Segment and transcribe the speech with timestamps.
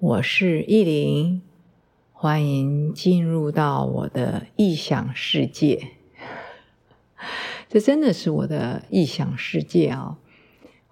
[0.00, 1.42] 我是意林，
[2.12, 5.88] 欢迎进入到我的异想世界。
[7.68, 10.16] 这真的是我的异想世界啊！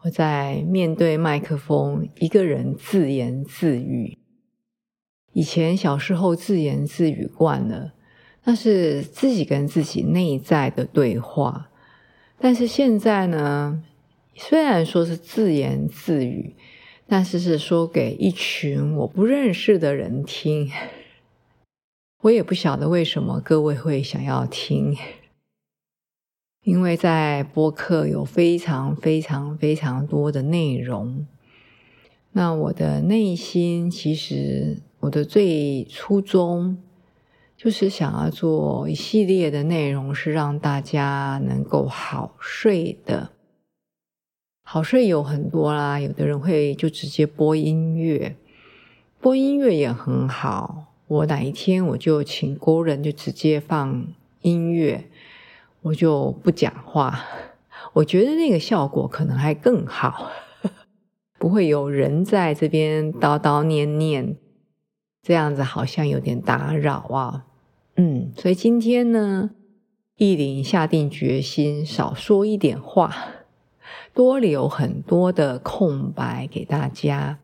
[0.03, 4.19] 我在面对麦克风，一个人自言自语。
[5.33, 7.93] 以前小时候自言自语惯了，
[8.43, 11.71] 那是自己跟自己内在的对话。
[12.41, 13.85] 但是现在呢，
[14.35, 16.57] 虽然说是自言自语。
[17.09, 20.71] 但是是说给一群我不认识的人听，
[22.23, 24.97] 我也不晓得为什么各位会想要听，
[26.65, 31.27] 因为在播客有非常非常非常多的内容。
[32.33, 36.77] 那我的内心其实我的最初衷
[37.57, 43.31] 就是想要做一系列的内容，是让大家能够好睡的。
[44.69, 48.35] 好睡有很多啦，有的人会就直接播音乐，
[49.21, 50.87] 播音乐也很好。
[51.07, 54.09] 我哪一天我就请工人就直接放
[54.41, 55.05] 音乐，
[55.83, 57.25] 我就不讲话。
[57.93, 60.33] 我觉得那个效果可能还更好，
[61.39, 64.37] 不会有人在这边叨叨念念，
[65.23, 67.47] 这样子好像有点打扰啊。
[67.95, 69.51] 嗯，所以今天呢，
[70.17, 73.15] 意林下定决心少说一点话。
[74.17, 77.39] 多留很多的空白给大家，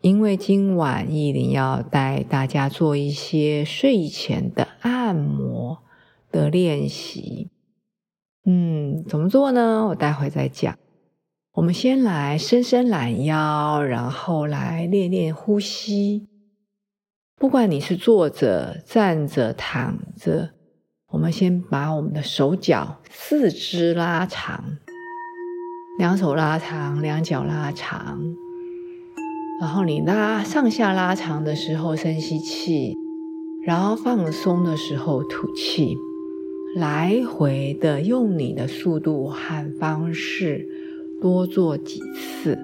[0.00, 5.84] 因为今晚意林要带大家做一些睡前的按摩
[6.32, 7.48] 的练习。
[8.44, 9.86] 嗯，怎么做呢？
[9.86, 10.76] 我待会再讲。
[11.52, 16.26] 我们先来伸伸懒腰，然后来练练呼吸。
[17.36, 20.50] 不管你是坐着、站着、躺着，
[21.10, 24.78] 我们先把我们的手脚、四肢拉长。
[25.98, 28.36] 两手拉长，两脚拉长，
[29.58, 32.94] 然后你拉上下拉长的时候深吸气，
[33.64, 35.96] 然后放松的时候吐气，
[36.76, 40.68] 来回的用你的速度和方式
[41.18, 42.58] 多做几次。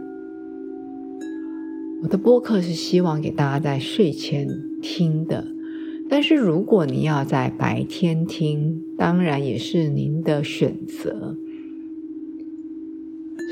[2.02, 4.46] 我的播客是希望给大家在睡前
[4.82, 5.46] 听的，
[6.10, 11.38] 但是如果你要在白天听，当然也是您的选择。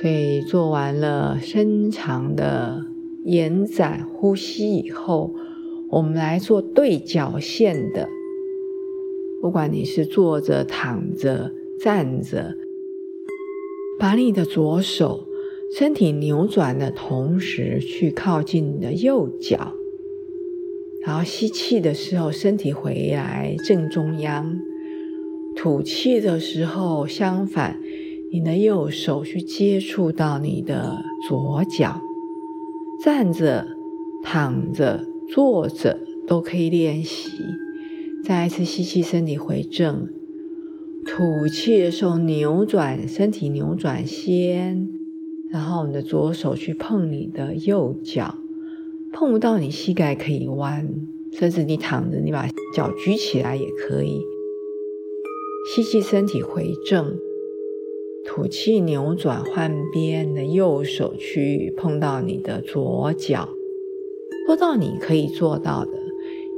[0.00, 2.87] 所以做完了深长的
[3.22, 5.34] 延展呼吸以后，
[5.91, 8.09] 我们来做对角线的。
[9.43, 12.55] 不管你是坐着、躺着、站着，
[13.99, 15.27] 把你的左手
[15.77, 19.75] 身体扭转的同时，去靠近你的右脚，
[21.05, 24.47] 然后吸气的时候，身体回来正中央；
[25.55, 27.78] 吐气的时候，相反。
[28.32, 32.00] 你的右手去接触到你的左脚，
[33.02, 33.66] 站着、
[34.22, 35.98] 躺着、坐着
[36.28, 37.32] 都可以练习。
[38.22, 40.06] 再一次吸气，身体回正；
[41.04, 44.88] 吐气的时候扭转身体，扭转先，
[45.50, 48.36] 然后你的左手去碰你的右脚，
[49.12, 50.88] 碰不到你膝盖可以弯，
[51.32, 54.20] 甚至你躺着，你把脚举起来也可以。
[55.74, 57.18] 吸气，身体回正。
[58.25, 63.48] 吐气，扭转换边的右手去碰到你的左脚，
[64.47, 65.92] 做到你可以做到的。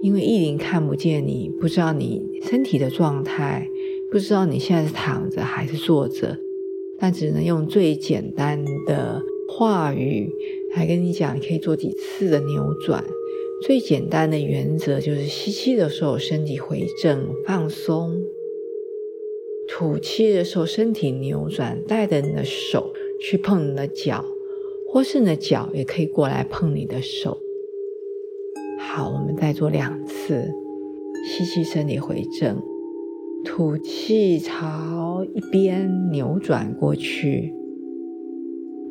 [0.02, 3.68] 因为意林看不见你，不知道你身体的状态，
[4.10, 6.36] 不知道你现在是躺着还是坐着，
[6.98, 10.28] 但只能用最简单的话语
[10.74, 13.04] 来跟你讲，可以做几次的扭转。
[13.64, 18.20] 最简单的原则就是吸气的时候身体回正放松。
[19.82, 24.24] 吐气的时候，身体扭转，带着你的手去碰你的脚，
[24.88, 27.36] 或是你的脚也可以过来碰你的手。
[28.78, 30.48] 好，我们再做两次，
[31.26, 32.62] 吸气，身体回正，
[33.44, 37.52] 吐气，朝一边扭转过去。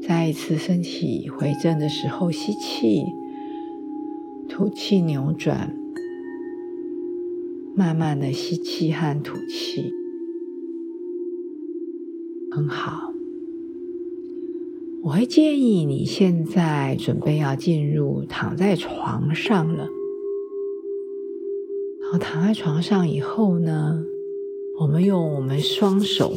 [0.06, 3.06] 再一次身体回正的时候，吸气，
[4.50, 5.74] 吐气，扭转，
[7.78, 9.94] 慢慢的吸气和吐气。
[12.53, 13.13] 很好，
[15.03, 19.88] 我会建议你现在准备要进入躺在床上了。
[22.01, 24.03] 然后躺在床上以后呢，
[24.81, 26.33] 我们用我们双手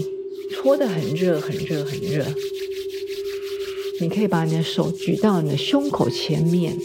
[0.51, 2.25] 搓的很热、很热、很热。
[4.01, 6.79] 你可以把你的手举到你的胸口前面，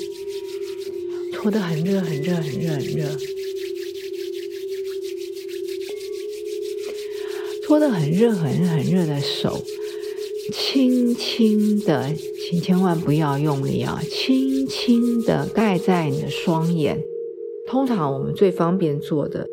[1.31, 3.05] 搓的很热、很热、很热、很热。
[7.69, 9.61] 搓的很热、很热、很热的手，
[10.51, 14.01] 轻轻的，请千万不要用力啊！
[14.09, 16.99] 轻轻的盖在你的双眼。
[17.67, 19.47] 通常我们最方便做的，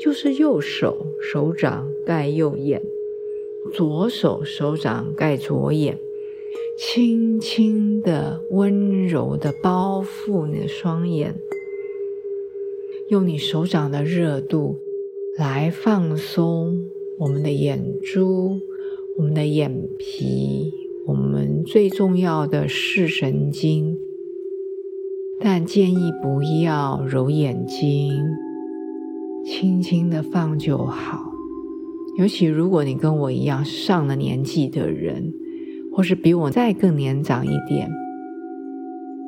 [0.00, 2.82] 就是右手手掌盖右眼，
[3.74, 5.98] 左手手掌盖左眼，
[6.78, 11.38] 轻轻的、温柔的包覆你的双眼，
[13.10, 14.78] 用你手掌的热度
[15.36, 16.77] 来放松。
[17.20, 18.60] 我们的眼珠、
[19.16, 20.72] 我们的眼皮、
[21.04, 23.98] 我们最重要的视神经，
[25.40, 28.12] 但建议不要揉眼睛，
[29.44, 31.32] 轻轻的放就好。
[32.18, 35.34] 尤其如果你跟我一样上了年纪的人，
[35.92, 37.90] 或是比我再更年长一点，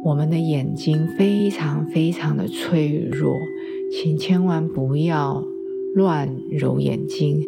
[0.05, 3.35] 我们的眼睛非常非常的脆弱，
[3.91, 5.45] 请千万不要
[5.97, 7.43] 乱揉眼睛。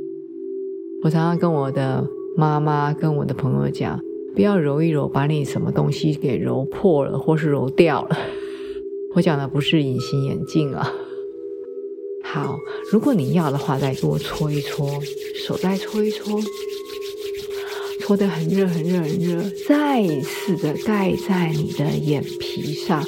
[1.04, 4.00] 我常常跟我的妈妈、跟我的朋友讲，
[4.37, 8.16] 不要揉一揉，把你什么东西给揉破了，或是揉掉了。
[9.16, 10.93] 我讲的不是隐形眼镜啊。
[12.22, 12.56] 好，
[12.93, 14.88] 如果你要的话，再多搓一搓，
[15.44, 16.40] 手再搓一搓，
[17.99, 23.04] 搓得很热、很热、很热，再一次的盖在你的眼皮上，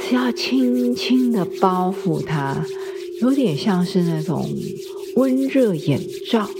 [0.00, 2.66] 只要轻轻的包覆它，
[3.20, 4.50] 有点像是那种
[5.14, 6.50] 温热眼罩。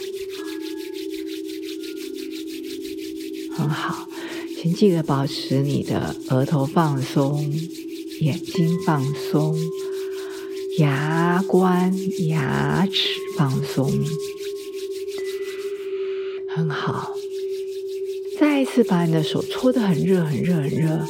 [3.60, 4.08] 很好，
[4.56, 7.52] 请记得保持你的额头放松，
[8.20, 9.54] 眼睛放松，
[10.78, 11.94] 牙关、
[12.28, 13.92] 牙齿放松。
[16.48, 17.14] 很好，
[18.38, 21.06] 再一次把你的手搓得很热、很热、很热，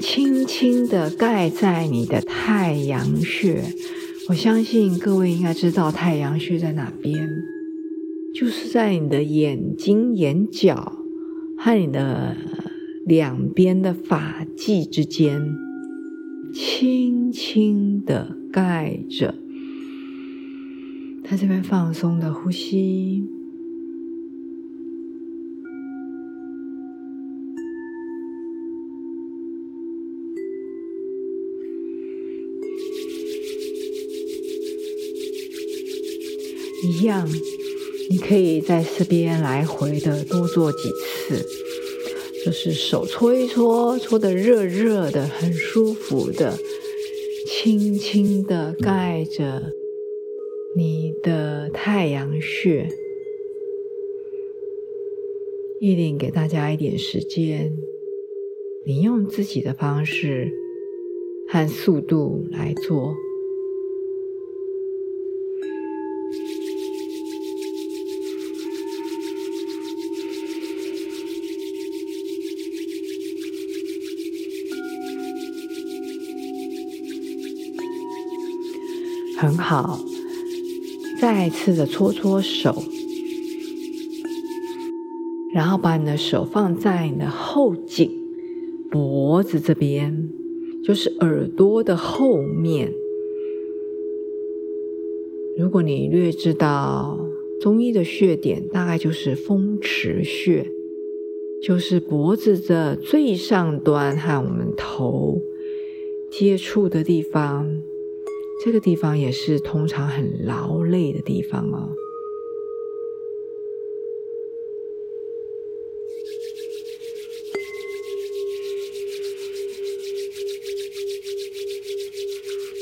[0.00, 3.62] 轻轻的盖在你的太阳穴。
[4.28, 7.28] 我相信各位应该知道太阳穴在哪边。
[8.38, 10.98] 就是在你的眼睛眼角
[11.56, 12.36] 和你的
[13.06, 15.56] 两边的发际之间，
[16.52, 19.34] 轻轻的盖着，
[21.24, 23.24] 他这边放松的呼吸，
[36.84, 37.26] 一样。
[38.08, 41.44] 你可以在这边来回的多做几次，
[42.44, 46.56] 就是手搓一搓，搓的热热的，很舒服的，
[47.46, 49.72] 轻轻的盖着
[50.76, 52.88] 你的太阳穴。
[55.80, 57.76] 一定给大家一点时间，
[58.86, 60.50] 你用自己的方式
[61.48, 63.14] 和速度来做。
[79.36, 80.00] 很好，
[81.20, 82.82] 再次的搓搓手，
[85.52, 88.10] 然后把你的手放在你的后颈、
[88.90, 90.30] 脖子这边，
[90.82, 92.92] 就是耳朵的后面。
[95.58, 97.18] 如果你略知道
[97.60, 100.66] 中医的穴点，大概就是风池穴，
[101.62, 105.40] 就是脖子的最上端和我们头
[106.30, 107.82] 接触的地方。
[108.64, 111.94] 这个地方也是通常很劳累的地方哦，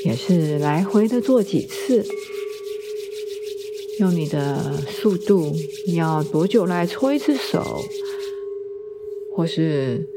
[0.05, 2.07] 也是来回的做几次，
[3.99, 5.53] 用你的速度，
[5.87, 7.85] 你要多久来搓一次手，
[9.35, 10.09] 或是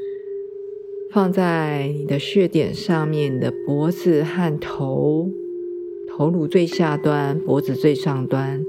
[1.10, 5.30] 放在你的穴点上面的脖子和头。
[6.18, 8.66] 头颅最下端、脖子最上端，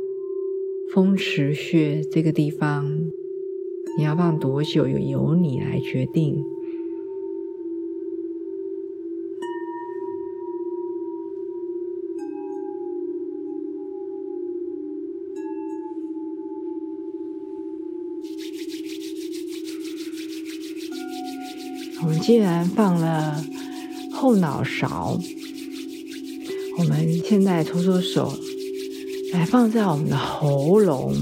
[0.93, 2.87] 风池穴这个地方，
[3.97, 6.45] 你要放多久，由由你来决定。
[22.03, 23.43] 我们既然放了
[24.11, 25.17] 后脑勺，
[26.79, 28.31] 我们现在搓搓手，
[29.33, 31.13] 来放在我们的喉咙。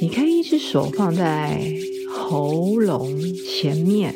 [0.00, 1.60] 你可以一只手放在
[2.08, 4.14] 喉咙前面，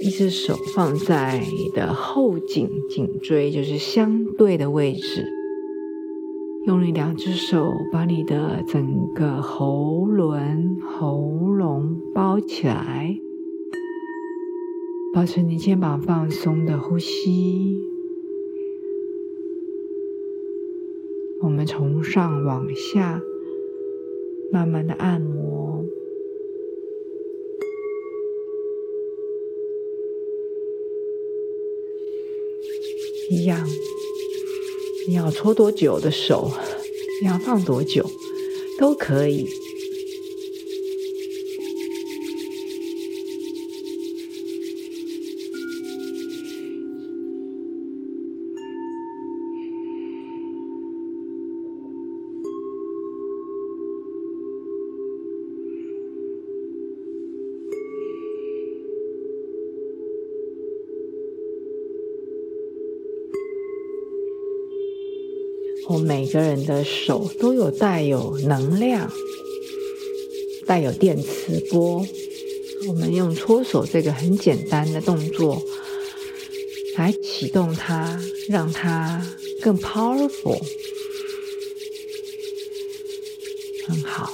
[0.00, 5.28] 一只手放在你的后颈颈椎，就是相对的位置。
[6.66, 11.20] 用你两只手把你的整个喉轮、喉
[11.56, 13.16] 咙包起来，
[15.14, 17.93] 保持你肩膀放松的呼吸。
[21.44, 23.22] 我们从上往下。
[24.50, 25.84] 慢慢的按摩，
[33.28, 33.68] 一样。
[35.08, 36.50] 你要搓多久的手，
[37.20, 38.08] 你要放多久，
[38.78, 39.48] 都可以。
[65.86, 69.12] 我每个人的手都有带有能量，
[70.66, 72.06] 带有电磁波。
[72.88, 75.62] 我们用搓手这个很简单的动作
[76.96, 79.26] 来启动它，让它
[79.60, 80.60] 更 powerful。
[83.86, 84.32] 很好。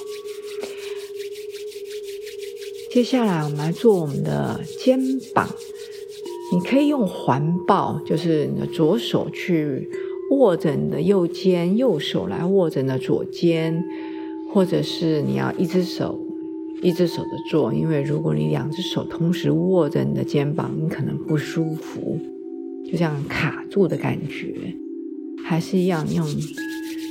[2.93, 5.53] 接下来我们来做我们的肩膀。
[6.53, 9.89] 你可以用环抱，就是你的左手去。
[10.31, 13.85] 握着你的右肩，右手来握着你的左肩，
[14.53, 16.19] 或者是你要一只手
[16.83, 22.19] 一只手的做，因为如果你两只手同时握着你的肩膀，你可能不舒服，
[22.91, 24.55] 就像卡住的感觉。
[25.43, 26.25] 还是一样用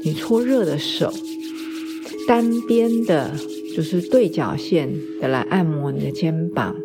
[0.05, 1.11] 你搓热的手，
[2.27, 3.35] 单边的，
[3.75, 6.75] 就是对角线的来按摩你的肩膀，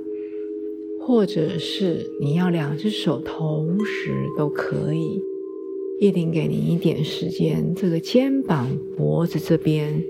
[1.00, 5.22] 或者是你要两只手同时都可以。
[6.04, 7.74] 一定给你一点时间。
[7.74, 10.04] 这个肩膀、脖子这边，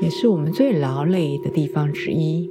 [0.00, 2.48] 也是我们最劳累的地方之一。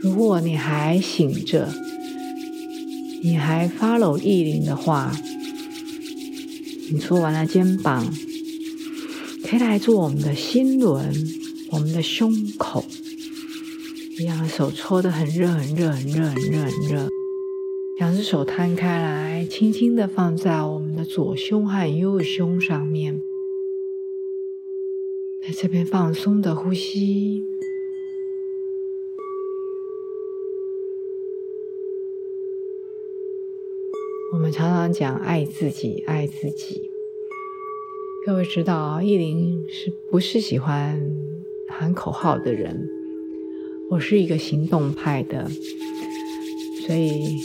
[0.00, 1.68] 如果你还醒着，
[3.22, 5.12] 你还 follow 意林的话，
[6.90, 8.10] 你做完了肩膀，
[9.44, 11.12] 可以来做我们的心轮，
[11.70, 12.84] 我们的胸口，
[14.18, 17.08] 一样手搓的很热很热很热很热很热，
[17.98, 23.20] 两只手摊开来，轻轻的放在我们的左胸和右胸上面，
[25.46, 27.44] 在这边放松的呼吸。
[34.52, 36.90] 常常讲爱自己，爱自己。
[38.26, 41.00] 各位知道，意林是不是喜欢
[41.68, 42.88] 喊口号的人？
[43.90, 45.50] 我是一个行动派的，
[46.86, 47.36] 所以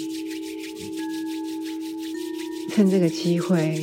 [2.70, 3.76] 趁这个机会，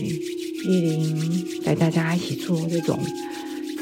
[0.64, 2.98] 意林带大家一起做这种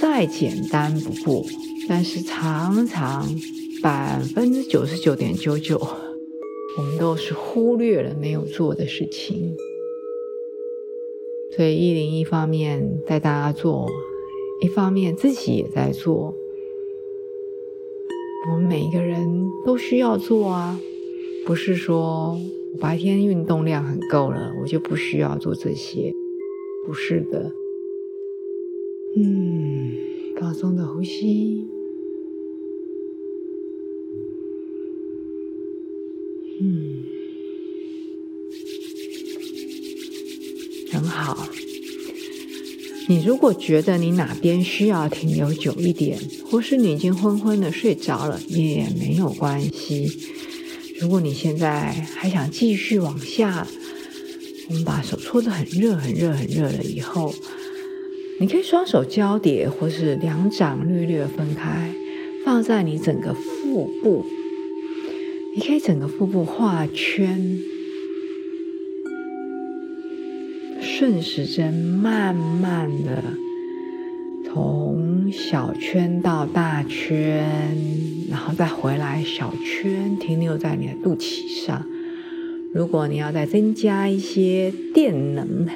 [0.00, 1.44] 再简单不过，
[1.88, 3.28] 但是常常
[3.82, 5.99] 百分之九十九点九九。
[6.80, 9.54] 我们都是忽略了没有做的事情，
[11.54, 13.86] 所以一零一方面带大家做，
[14.62, 16.34] 一方面自己也在做。
[18.50, 20.80] 我们每一个人都需要做啊，
[21.44, 22.38] 不是说
[22.72, 26.14] 我白天运动量很够了，我就不需要做这些，
[26.86, 27.52] 不是的。
[29.18, 29.92] 嗯，
[30.40, 31.68] 放松的呼吸。
[41.22, 41.46] 好。
[43.08, 50.10] 你如果觉得你哪边需要停留久一点，或是你已经昏昏的睡着了，也没有关系。
[51.00, 53.66] 如果你现在还想继续往下，
[54.68, 57.34] 我们把手搓得很热、很热、很热了以后，
[58.38, 61.92] 你可以双手交叠，或是两掌略略分开，
[62.44, 64.24] 放在你整个腹部。
[65.56, 67.58] 你可以整个腹部画圈，
[71.00, 73.24] 顺时针慢慢的
[74.44, 77.74] 从小圈到大圈，
[78.28, 81.86] 然后再回来小圈，停留在你的肚脐上。
[82.74, 85.66] 如果你要再增加一些电能、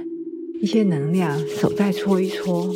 [0.61, 2.75] 一些能量，手再搓一搓。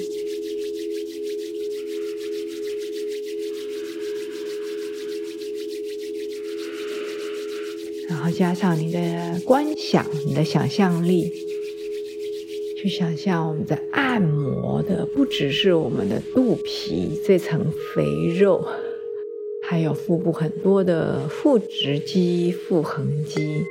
[8.08, 11.30] 然后加上你的观想，你的想象力，
[12.88, 18.04] 想象我们在按摩的不只是我们的肚皮这层肥
[18.38, 18.64] 肉，
[19.68, 23.64] 还有腹部很多的腹直肌、腹横肌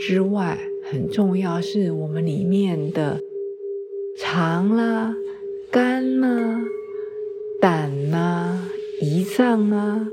[0.00, 3.20] 之外，很重要是我们里面的
[4.18, 5.16] 肠啦、
[5.70, 6.62] 肝啦、
[7.60, 10.10] 胆啦、胰脏啊。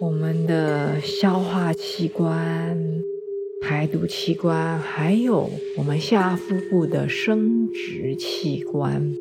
[0.00, 3.04] 我们的消化器官、
[3.78, 9.14] 排毒器官，还有我们下腹部的生殖器官，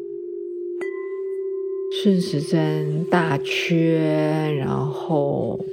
[2.01, 5.63] 顺时针大圈，然后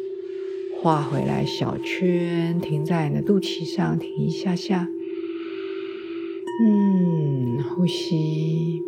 [0.82, 4.90] 画回来小圈，停在你的肚脐上，停一下下。
[6.60, 8.82] 嗯，呼吸。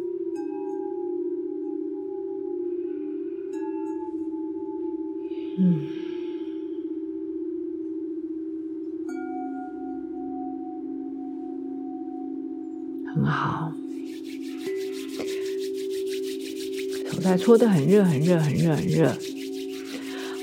[17.26, 19.12] 在搓的很热很热很热很热。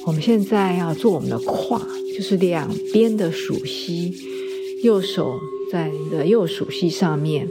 [0.05, 1.81] 我们现在要做我们的胯，
[2.15, 4.13] 就是两边的属膝，
[4.83, 5.39] 右手
[5.71, 7.47] 在你的右属膝上面，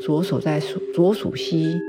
[0.00, 1.80] 左手在属左属膝，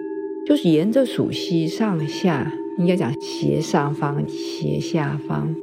[0.47, 5.55] 就是沿着属膝上下，应该讲斜上方斜下方，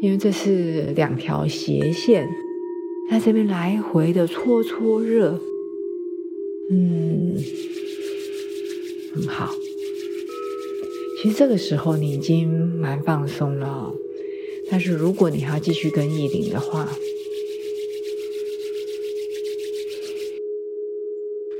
[0.00, 2.26] 因为这是两条斜线，
[3.10, 5.38] 在这边来回的搓搓热。
[6.70, 7.36] 嗯，
[9.14, 9.50] 很好。
[11.22, 13.94] 其实这个时候你已经蛮放松了，
[14.68, 16.88] 但是如果你还要继续跟意林的话，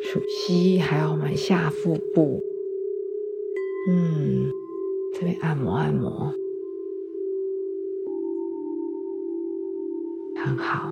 [0.03, 2.42] 属膝还有我们下腹部，
[3.88, 4.51] 嗯，
[5.14, 6.35] 这边按摩按摩，
[10.44, 10.90] 很好。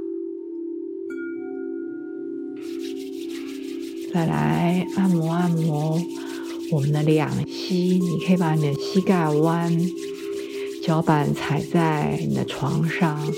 [4.14, 5.98] 再来按摩按摩
[6.72, 9.76] 我们的两膝，你可以把你的膝盖弯，
[10.82, 13.32] 脚板踩在你的床上，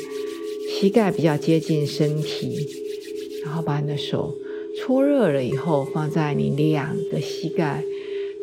[0.68, 2.66] 膝盖比较接近身体，
[3.44, 4.36] 然后把你的手
[4.76, 7.84] 搓热了以后放在你两个膝盖，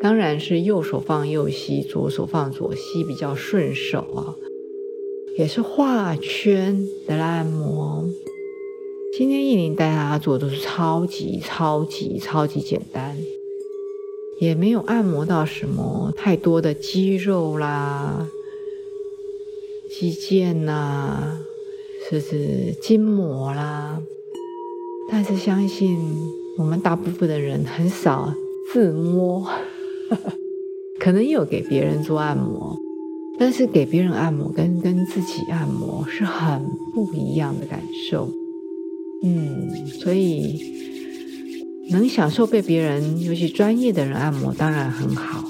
[0.01, 4.35] 当然是右手放右膝，左手放左膝比较顺手啊，
[5.37, 8.09] 也是画圈的按摩。
[9.15, 13.17] 今天意林带大家做都是超级超级超级简单，
[14.39, 18.27] 也没有按摩到什么太多的肌肉啦、
[19.91, 21.37] 肌腱呐，
[22.09, 24.01] 甚至筋膜啦。
[25.11, 25.97] 但是相信
[26.57, 28.33] 我们大部分的人很少
[28.71, 29.45] 自摸，
[30.99, 32.77] 可能有给别人做按摩，
[33.37, 38.29] 但是给别人按摩跟跟自己按摩是很不一样的感受。
[39.21, 40.57] 嗯，所以
[41.91, 45.49] 能享受被别人，尤其专业的人按摩，当然很好。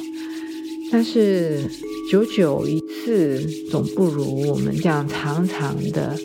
[0.91, 1.69] 但是
[2.09, 6.15] 久久一次，总不如我们这样长长的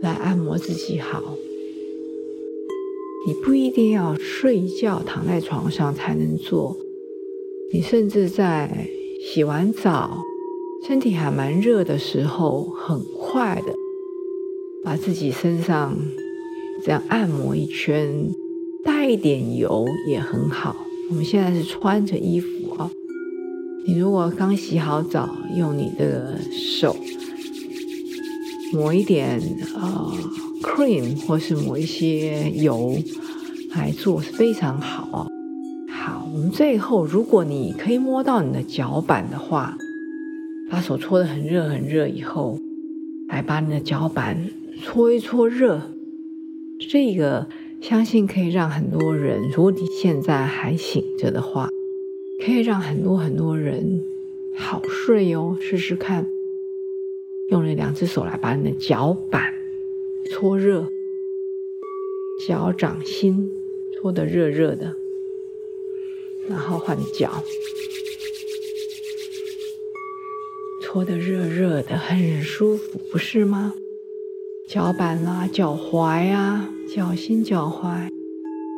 [0.00, 1.22] 来按摩自己好。
[3.26, 6.76] 你不一定要睡觉躺在床上才能做，
[7.72, 8.86] 你甚至在
[9.22, 10.18] 洗完澡，
[10.86, 13.74] 身体还蛮热的时候，很快的。
[14.84, 15.96] 把自己身上
[16.84, 18.28] 这样按摩一圈，
[18.84, 20.76] 带一点油也很好。
[21.10, 22.90] 我们现在是穿着衣服啊，
[23.86, 26.96] 你如果刚洗好澡，用你的手
[28.72, 29.40] 抹一点
[29.74, 30.12] 呃
[30.62, 32.96] cream 或是抹一些油
[33.74, 35.28] 来做是非常好。
[35.88, 39.76] 好，我们最后如果你可以摸到你的脚板的话，
[40.70, 42.58] 把手搓得很热很热以后，
[43.28, 44.36] 来把你的脚板。
[44.82, 45.80] 搓一搓热，
[46.90, 47.46] 这个
[47.86, 51.68] 相信可以让很多人，如果你现在还醒着的话，
[52.42, 54.02] 可以让很多很多人
[54.56, 55.54] 好睡哦。
[55.60, 56.26] 试试看，
[57.50, 59.52] 用了两只手来把你的脚板
[60.30, 60.88] 搓热，
[62.48, 63.52] 脚掌心
[63.92, 64.96] 搓得热热的，
[66.48, 67.44] 然后换脚，
[70.80, 73.74] 搓得热热的，很舒服，不是吗？
[74.66, 78.08] 脚板啦，脚踝啊，脚心、脚踝，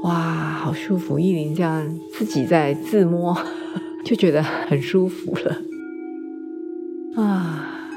[0.03, 1.17] 哇，好舒服！
[1.17, 3.37] 意林这样自己在自摸，
[4.05, 5.63] 就觉得很舒服了。
[7.15, 7.89] 啊，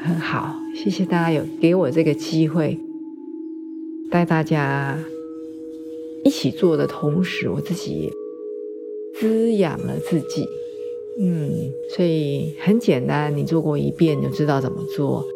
[0.00, 2.78] 很好，谢谢大家有给我这个机会，
[4.08, 4.96] 带大家
[6.24, 8.12] 一起做的同时，我自己
[9.18, 10.46] 滋养了自己。
[11.20, 15.26] 嗯，所以很简单，你做过一遍你就知道怎么做，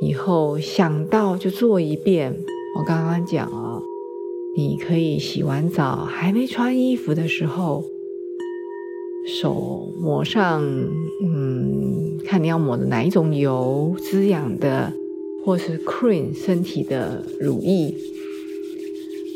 [0.00, 2.36] 以后想到就做一遍。
[2.76, 3.82] 我刚刚讲啊，
[4.56, 7.84] 你可以洗完澡还没穿衣服的时候。
[9.26, 10.64] 手抹上，
[11.22, 14.90] 嗯，看你要抹的哪一种油，滋养的，
[15.44, 17.94] 或是 cream 身体的乳液，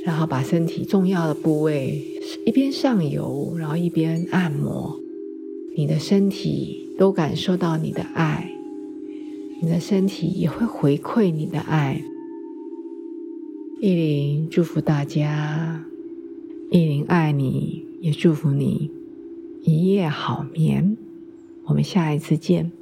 [0.06, 2.02] 然后把身体重要的部位
[2.46, 4.98] 一边上油，然后一边按摩，
[5.76, 8.51] 你的身体都感受到你的爱，
[9.64, 12.02] 你的身体也会回馈你的爱。
[13.80, 15.84] 意林祝福大家，
[16.68, 18.90] 意林爱你，也祝福你。
[19.62, 20.96] 一夜好眠，
[21.66, 22.72] 我们下一次见。